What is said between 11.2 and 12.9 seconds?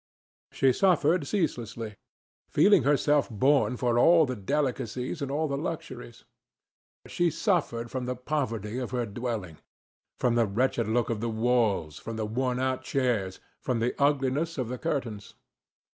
the walls, from the worn out